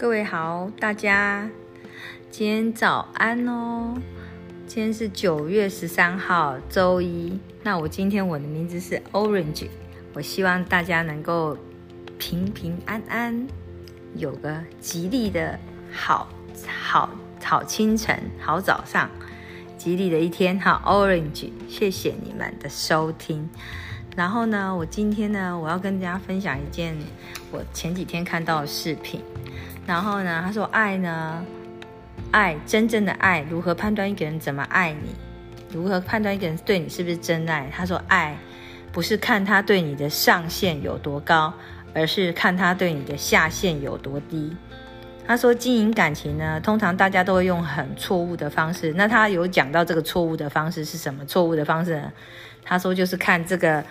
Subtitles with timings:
[0.00, 1.50] 各位好，大家
[2.30, 4.00] 今天早安哦。
[4.64, 7.36] 今天是九月十三号，周一。
[7.64, 9.66] 那我今天我的名字是 Orange，
[10.14, 11.58] 我希望大家能够
[12.16, 13.48] 平平安安，
[14.14, 15.58] 有个吉利的
[15.90, 16.28] 好
[16.64, 17.10] 好
[17.42, 19.10] 好清晨、好早上，
[19.76, 20.60] 吉利的一天。
[20.60, 23.50] 哈，Orange，谢谢你们的收听。
[24.14, 26.96] 然后呢，我今天呢，我要跟大家分享一件
[27.50, 29.20] 我前几天看到的视频。
[29.88, 31.42] 然后呢，他说爱呢，
[32.30, 35.14] 爱真正的爱，如何判断一个人怎么爱你？
[35.72, 37.70] 如何判断一个人对你是不是真爱？
[37.74, 38.36] 他说爱
[38.92, 41.50] 不是看他对你的上限有多高，
[41.94, 44.54] 而是看他对你的下限有多低。
[45.26, 48.92] 他说经营感情呢，通常大家都会用很错误的方式。
[48.92, 51.24] 那他有讲到这个错误的方式是什么？
[51.24, 52.12] 错误的方式呢？
[52.62, 53.82] 他说就是看这个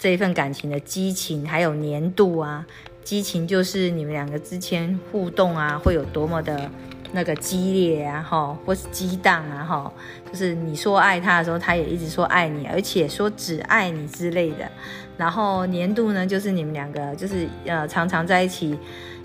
[0.00, 2.66] 这一份感情的激情还有粘度啊。
[3.04, 6.70] 激情就是你们两个之间互动啊，会有多么的
[7.12, 9.92] 那个激烈啊，哈，或是激荡啊，哈，
[10.32, 14.68] 就是你说爱他的时候，他也一直说爱你，而且说只爱你之类的。
[15.16, 18.76] 然后年度呢，就是你们两个就是呃常常在一起，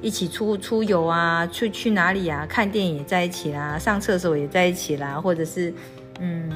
[0.01, 5.73] 一起出出游啊，去去哪里啊，看电影也在一起啦，上厕所也在一起啦，或者是
[6.19, 6.47] 嗯，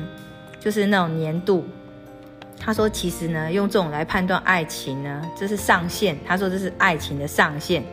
[0.60, 1.64] 就是那种年度。
[2.60, 6.18] 他说：“其实呢，用这种来判断爱情呢，这是上限。
[6.26, 7.84] 他说这是爱情的上限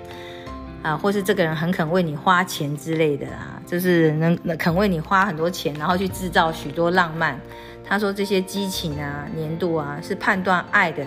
[0.80, 7.36] 啊，或是这个人很肯为你花钱之类的啊，就是能肯为你花很多钱，然后去制造许多浪漫。
[7.84, 11.04] 他说这些激情啊、年度啊，是判断爱的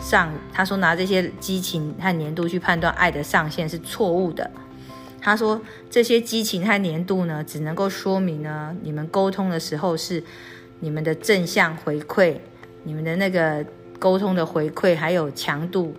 [0.00, 0.32] 上。
[0.52, 4.48] 他说拿这些激情和年度去判断爱的上限是错误的。
[5.20, 10.22] 他说这些激情和年度呢，只能够说明呢，你们沟通的时候是
[10.78, 12.36] 你们的正向回馈。”
[12.84, 13.64] 你们的那个
[13.98, 15.94] 沟通的回馈还有强度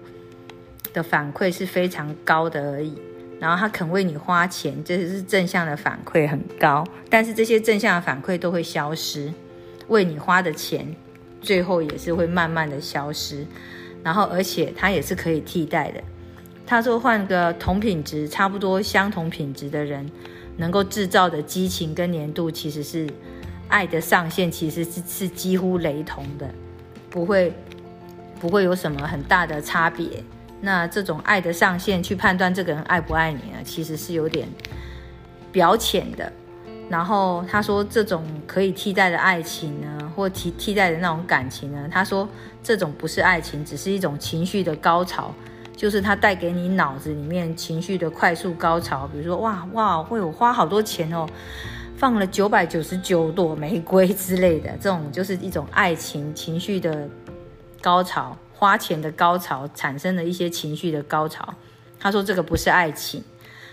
[0.93, 2.93] 的反馈是非常高的而已，
[3.39, 9.33] 然后他肯为你花钱，这是正向的反馈很高，但是这些正向的反馈都会消失，
[9.87, 10.95] 为你花的钱
[11.41, 13.45] 最后也是会慢慢的消失，
[14.03, 16.01] 然后而且他也是可以替代的。
[16.67, 20.09] 他说换个同品质、差不多相同品质的人，
[20.57, 23.07] 能够制造的激情跟粘度其实是
[23.67, 26.47] 爱的上限，其实是是几乎雷同的。
[27.15, 27.53] 不会，
[28.41, 30.21] 不会有什么很大的差别。
[30.59, 33.57] 那这种爱的上限去判断这个人爱不爱你呢？
[33.63, 34.45] 其实是有点
[35.49, 36.29] 表浅的。
[36.89, 42.27] 然后他说，这种可以替代的爱情呢，或替替代的那种感情呢，他说
[42.61, 45.33] 这种不是爱情，只是一种情绪的高潮，
[45.73, 49.07] 就是他带给你脑子里面情绪的快速高潮。
[49.07, 51.25] 比如说，哇哇，会有花好多钱哦。
[51.97, 57.07] 放了九百九十九朵玫瑰之类的，这种就是一种爱情情绪的
[57.81, 61.53] 高潮，花钱的高潮产生的一些情绪的高潮。
[61.97, 63.23] 他说这个不是爱情，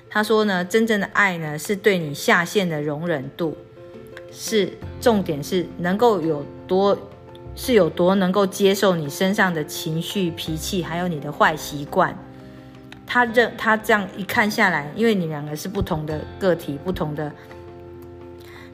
[0.09, 3.57] 他说呢，真正的爱呢是对你下限的容忍度，
[4.31, 6.97] 是重点是能够有多
[7.57, 12.17] 是有多能够接受你身上的情绪脾气，还有你的坏习惯。
[13.05, 17.31] 他认他这样一看下来，因为你两个是不同的个体，不同的。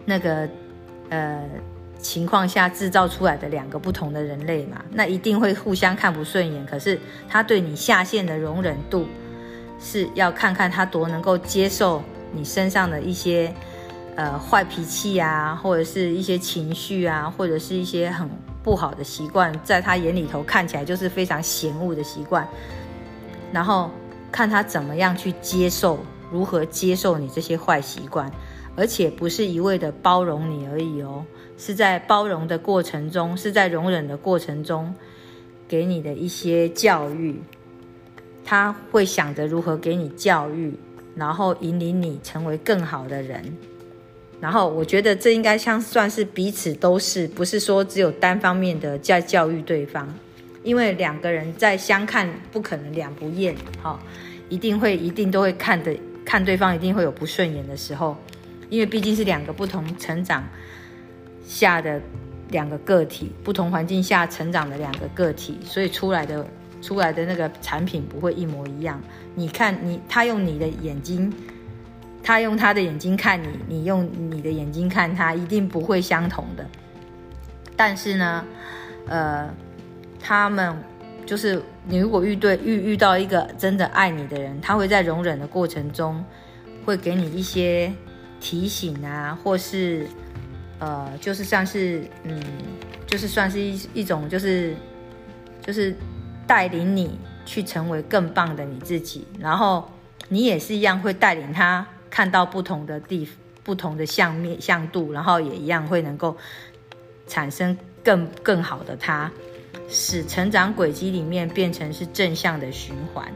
[0.08, 0.48] 那个
[1.10, 1.44] 呃
[1.98, 6.64] 情况下制造出来的两个不同的人类嘛，那一定会互相看不顺眼。
[6.64, 6.98] 可是
[7.28, 9.06] 他对你下线的容忍度，
[9.78, 12.02] 是要看看他多能够接受
[12.32, 13.52] 你身上的一些
[14.16, 18.26] 呃坏脾气啊，或者是一些情绪啊，或者是一些很
[18.62, 22.48] 不好的习惯，在他眼里头看起来就是非常嫌恶的习惯，
[23.52, 23.90] 然后
[24.32, 25.98] 看他怎么样去接受，
[26.30, 28.30] 如何接受你这些坏习惯。
[28.78, 31.24] 而且不是一味的包容你而已哦，
[31.58, 34.94] 是在包容的过程中，是在容忍的过程中，
[35.66, 37.42] 给你的一些教育，
[38.44, 40.72] 他会想着如何给你教育，
[41.16, 43.52] 然后引领你成为更好的人。
[44.40, 50.08] 然后我觉得这应该像算是彼此都是，不是说只有单方面的在教育对方，
[50.62, 53.98] 因为两个人在相看不可能两不厌，哈，
[54.48, 55.92] 一定会一定都会看的
[56.24, 58.16] 看对方一定会有不顺眼的时候。
[58.70, 60.44] 因为毕竟是两个不同成长
[61.46, 62.00] 下的
[62.50, 66.46] 两个个体，不同环境下成长的两个个体，所以出来的
[66.82, 69.00] 出来的那个产品不会一模一样。
[69.34, 71.32] 你看你，他用你的眼睛，
[72.22, 76.66] 他用他的眼睛看你，你用你的眼睛看他，一定不会相同的。
[77.76, 78.44] 但是呢，
[79.06, 79.48] 呃，
[80.20, 80.76] 他们
[81.24, 86.24] 就是你如果遇对遇遇到一个真的爱你的人，他会在容忍的过程中，
[86.84, 87.92] 会给你一些。
[88.40, 90.06] 提醒啊，或是，
[90.78, 92.42] 呃，就是像是，嗯，
[93.06, 94.74] 就是算是一一种，就是，
[95.60, 95.94] 就是
[96.46, 99.26] 带领你去成为更棒的你自己。
[99.38, 99.90] 然后
[100.28, 103.28] 你也是一样会带领他看到不同的地、
[103.64, 106.36] 不同的相面、相度，然后也一样会能够
[107.26, 109.30] 产生更更好的他，
[109.88, 113.26] 使成长轨迹里面变成是正向的循环，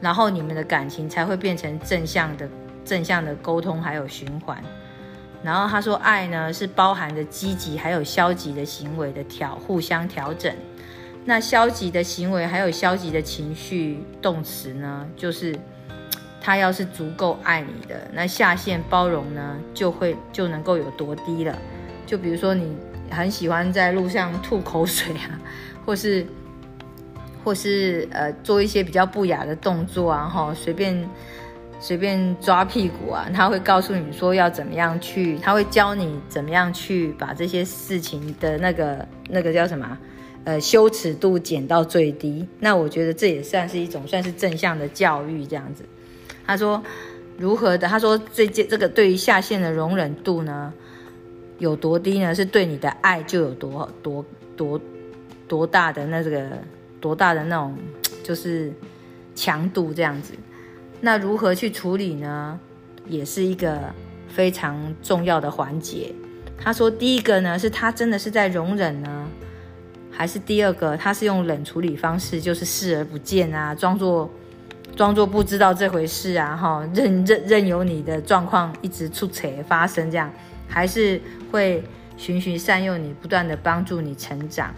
[0.00, 2.48] 然后你们的感情才会变成正向的、
[2.86, 4.56] 正向的沟通还有循环。
[5.42, 10.52] 然后他说，爱呢是包含着积极还有消极的行为的调互相调整。
[11.24, 15.54] 那消极的行为还有消极的情绪动词呢，就是
[16.40, 21.56] 他要是足够爱你的，那下限包容呢就会就能够有多低了。
[22.06, 22.76] 就比如说你
[23.10, 25.38] 很喜欢在路上吐口水啊，
[25.84, 26.26] 或是
[27.44, 31.08] 或是呃做一些比较不雅的动作啊，哈，随便。
[31.78, 39.96] 随便抓屁股啊，他会告诉你说要怎么样去，他会教你怎么样去把这些事情的那个那个叫什么，
[40.44, 42.46] 呃，羞耻度减到最低。
[42.60, 45.84] 那我觉得这也算是一种算是正向的教育这样子。
[46.46, 46.82] 他说
[47.36, 47.86] 如何的？
[47.86, 50.72] 他说这这这个对于下线的容忍度呢
[51.58, 52.34] 有多低呢？
[52.34, 54.24] 是对你的爱就有多多
[54.56, 54.80] 多
[55.46, 56.48] 多大的那个
[57.00, 57.76] 多大的那种
[58.24, 58.72] 就是
[59.34, 60.32] 强度这样子。
[61.00, 62.58] 那如何去处理呢？
[63.08, 63.78] 也是一个
[64.28, 66.12] 非常重要的环节。
[66.58, 69.28] 他说，第一个呢，是他真的是在容忍呢，
[70.10, 74.28] 还是第二个，他是用冷处理方式，就是视而不见啊，装作
[74.96, 80.32] 装作不知道这回事啊，哈，任任任由你的状况一直出扯发生这样，
[80.66, 81.20] 还是
[81.52, 81.84] 会
[82.16, 84.74] 循循善诱你，不断的帮助你成长。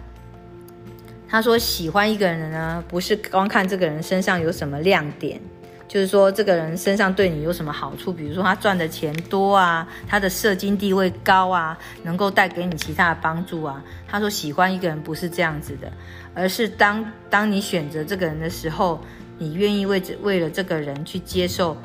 [1.27, 5.41] 他说，喜欢一个人呢，不是光看这个人身上有什么亮点。
[5.89, 8.13] 就是说，这个人身上对你有什么好处？
[8.13, 13.83] 比如说，他赚的钱多啊，他的社经地位高啊，能够带给你其他的帮助啊。
[14.07, 15.91] 他说，喜欢一个人不是这样子的，
[16.35, 19.01] 而是当当你选择这个人的时候，
[19.39, 21.75] 你愿意为为了这个人去接受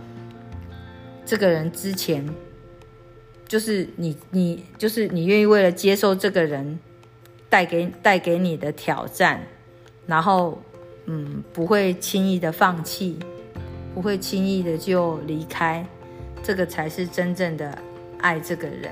[1.24, 2.28] 这个人之前，
[3.48, 6.78] 就是你你就是你愿意为了接受这个人
[7.48, 9.40] 带给带给你的挑战，
[10.06, 10.60] 然后
[11.06, 13.18] 嗯，不会轻易的放弃。
[13.94, 15.86] 不会轻易的就离开，
[16.42, 17.78] 这个才是真正的
[18.18, 18.90] 爱这个人。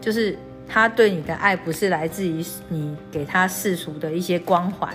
[0.00, 0.36] 就是
[0.68, 4.92] 他对你的爱，不是来自于你给他世俗的一些光环，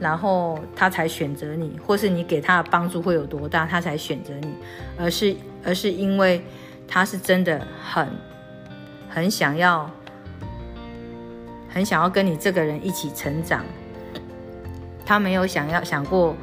[0.00, 4.52] 然后他才选择你，或是你给他的帮助会有多大，他才选择你，
[4.98, 6.42] 而是而是因为
[6.88, 8.08] 他是真的很
[9.08, 9.88] 很想要，
[11.68, 13.64] 很想要跟你这个人一起成长。
[15.04, 16.34] 他没有想要想过，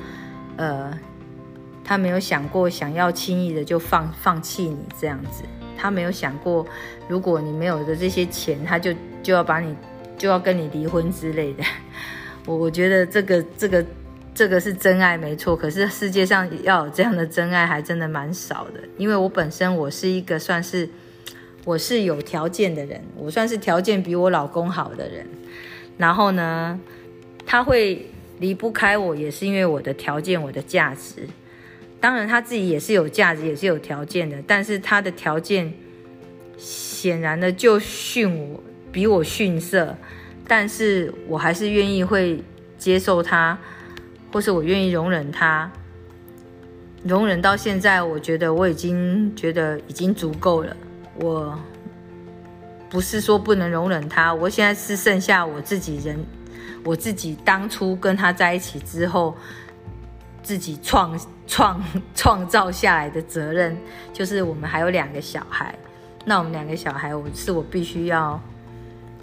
[0.55, 0.97] 呃。
[1.83, 5.43] 他没有想过想要轻易的就放放弃你这样子，
[5.77, 6.65] 他没有想过，
[7.07, 9.75] 如果你没有的这些钱，他就就要把你
[10.17, 11.63] 就要跟你离婚之类的。
[12.45, 13.85] 我我觉得这个这个
[14.33, 18.79] 这个是真爱没错，可是世界上要有这样的真爱还真的蛮少的。
[18.97, 20.89] 因为我本身我是一个算是
[21.65, 25.27] 我是有条件的人，我算是条件比我老公好的人。
[25.97, 26.79] 然后呢，
[27.45, 28.09] 他会
[28.39, 31.27] 离不开我，也是因为我的条件，我的价值。
[32.03, 34.35] 当然，他自己也是有价值，也是有条件的。
[34.45, 35.73] 但是他的条件
[36.57, 38.61] 显然的就逊我，
[38.91, 39.95] 比我逊色。
[40.45, 42.43] 但是我还是愿意会
[42.77, 43.57] 接受他，
[44.33, 45.71] 或是我愿意容忍他。
[47.05, 50.75] 容忍到现在，我觉得我已经觉得已经足够了。
[51.15, 51.57] 我
[52.89, 56.19] 不是说不能容忍他，我现在是剩下我自己人，
[56.83, 59.33] 我自己当初跟他在一起之后。
[60.43, 61.81] 自己创创
[62.13, 63.75] 创造下来的责任，
[64.13, 65.73] 就是我们还有两个小孩。
[66.25, 68.39] 那我们两个小孩，我是我必须要，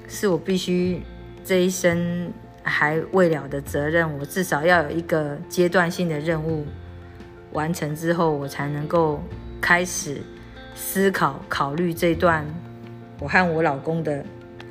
[0.08, 1.02] 是我必须
[1.44, 4.18] 这一生还未了的责任。
[4.18, 6.66] 我至少要有一个阶段性的任务
[7.52, 9.22] 完成之后，我才能够
[9.60, 10.22] 开始
[10.74, 12.44] 思考考虑这段
[13.18, 14.24] 我和我老公的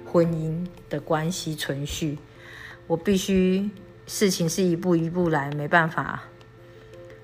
[0.05, 2.17] 婚姻的关系存续。
[2.85, 3.69] 我必须
[4.07, 6.23] 事情是一步一步来，没办法。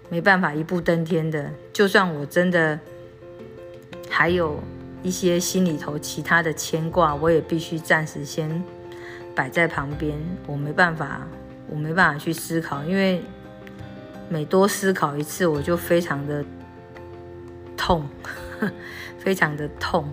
[0.09, 2.79] 没办法一步登天的，就算我真的
[4.09, 4.59] 还有
[5.01, 8.63] 一些心里头其他的牵挂，我也必须暂时先
[9.33, 10.15] 摆在旁边。
[10.45, 11.27] 我没办法，
[11.67, 13.21] 我没办法去思考，因为
[14.29, 16.45] 每多思考一次，我就非常的
[17.75, 18.07] 痛，
[19.17, 20.07] 非常的痛。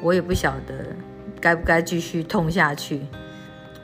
[0.00, 0.94] 我也不晓得
[1.40, 3.02] 该不该继续痛下去。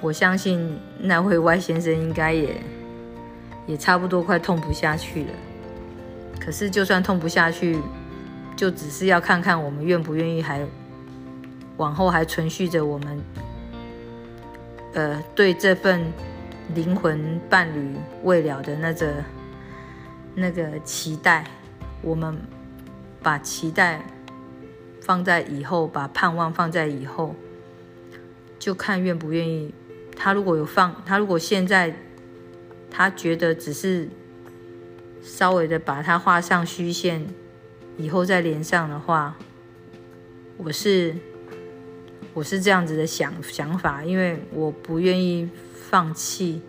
[0.00, 2.60] 我相信那位外先生应该也。
[3.66, 5.30] 也差不多快痛不下去了，
[6.38, 7.78] 可是就算痛不下去，
[8.54, 10.64] 就只是要看看我们愿不愿意，还
[11.76, 13.20] 往后还存续着我们，
[14.92, 16.12] 呃，对这份
[16.74, 19.24] 灵魂伴侣未了的那个
[20.34, 21.44] 那个期待，
[22.02, 22.36] 我们
[23.22, 24.00] 把期待
[25.00, 27.34] 放在以后，把盼望放在以后，
[28.58, 29.74] 就看愿不愿意。
[30.16, 31.94] 他如果有放，他如果现在
[32.96, 34.08] 他觉得只是
[35.20, 37.26] 稍微的把它画上虚线，
[37.96, 39.36] 以后再连上的话，
[40.56, 41.12] 我是
[42.32, 46.62] 我是这样子的想想法，因为我不愿意放弃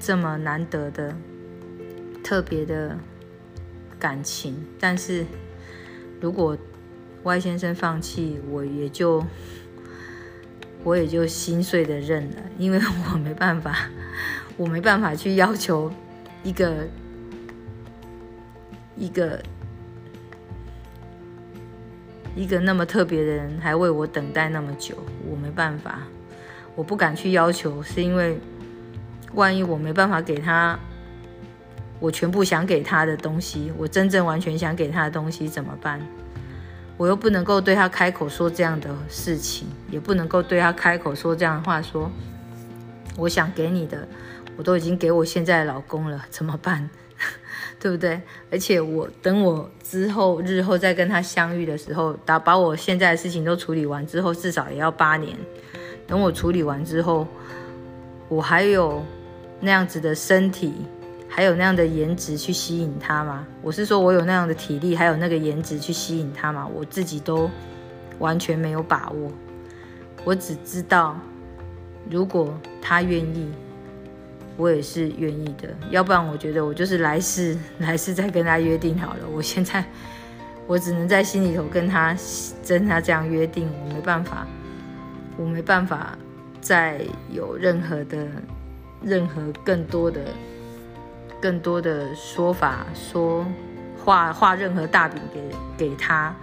[0.00, 1.16] 这么难得的
[2.24, 2.98] 特别的
[4.00, 4.66] 感情。
[4.80, 5.24] 但是
[6.20, 6.58] 如果
[7.22, 9.24] Y 先生放弃，我也就。
[10.84, 12.78] 我也就心碎的认了，因为
[13.12, 13.90] 我没办法，
[14.56, 15.92] 我没办法去要求
[16.42, 16.86] 一个
[18.96, 19.42] 一个
[22.34, 24.96] 一个那么特别的人还为我等待那么久，
[25.30, 26.00] 我没办法，
[26.74, 28.38] 我不敢去要求，是因为
[29.34, 30.78] 万一我没办法给他
[31.98, 36.00] 我全部想给他的东西，我真正完全想给他的东西怎么办？
[36.98, 42.10] 我又不能够对他开口说这样的事情，也不能够对他开口说这样的话，说
[43.18, 44.08] 我想给你的，
[44.56, 46.88] 我都已经给我现在的老公了， 怎么办？
[47.78, 48.20] 对不对？
[48.50, 55.36] 而且我等我之后日后再跟他相遇的时候，打把我现在的事情都处理完之后，至少也要八年。
[56.06, 57.26] 等我处理完之后，
[58.28, 59.02] 我还有
[59.60, 60.74] 那样子的身体。
[61.28, 63.46] 还有那样的颜值去吸引他吗？
[63.60, 66.66] 我是说，我有那样的体力，还有那个颜值去吸引他吗？
[66.72, 67.50] 我自己都
[68.18, 69.30] 完全没有把握。
[70.24, 71.18] 我只知道，
[72.08, 73.50] 如果他愿意，
[74.56, 75.68] 我也是愿意的。
[75.90, 79.20] 要不然，我觉得我就是来世 来世再跟他约定好了。
[79.32, 79.84] 我现在
[80.66, 82.16] 我只能在心里头跟他
[82.66, 84.46] 跟他这样约定，我没办法，
[85.36, 86.16] 我没办法
[86.60, 88.26] 再有任何的
[89.02, 90.20] 任何更多的。
[91.38, 93.46] 更多的说法，说
[94.02, 96.34] 画画任何大饼给给他，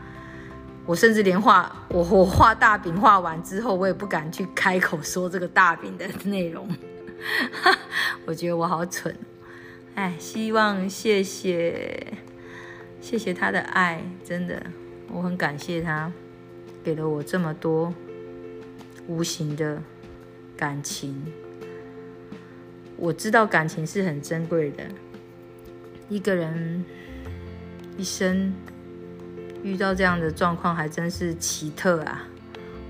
[0.86, 6.70] 我甚至连画我我画大饼画完之后，我也不敢去开口说这个大饼的内容。
[8.26, 9.16] 我觉得我好蠢，
[9.96, 12.14] 哎，希望谢谢
[13.02, 14.62] 谢谢他的爱，真的，
[15.12, 16.12] 我很感谢他
[16.84, 17.94] 给了我这么多
[19.08, 19.82] 无形的
[20.56, 21.22] 感情。
[22.96, 24.84] 我知道感情是很珍贵的，
[26.10, 26.86] 一个人
[27.98, 28.54] 一生
[29.64, 32.28] 遇到这样的状况还真是奇特啊！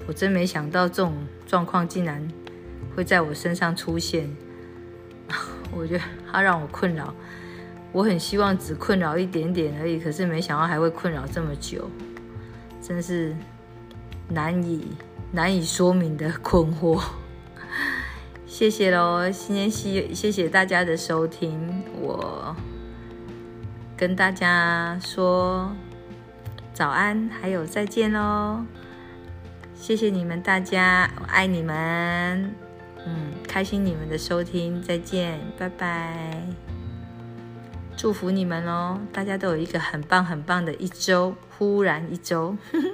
[0.05, 1.13] 我真没想到这种
[1.47, 2.27] 状况竟然
[2.95, 4.29] 会在我身上出现，
[5.71, 7.13] 我觉得它让我困扰。
[7.91, 11.87] 我很希望只困扰一点点而已，可是没想到还会困扰这么久，
[12.81, 13.35] 真是
[14.29, 14.87] 难以
[15.31, 17.03] 难以说明的困惑。
[18.47, 22.55] 谢谢喽，今天谢谢谢大家的收听，我
[23.95, 25.71] 跟大家说
[26.73, 28.63] 早安，还有再见喽，
[29.75, 32.55] 谢谢你们大家，我爱你们，
[33.05, 36.41] 嗯，开心你们的收听，再见，拜拜，
[37.97, 42.55] 祝福你们哦，大家都有一个很棒很棒的一周，忽然一周。
[42.71, 42.87] 呵呵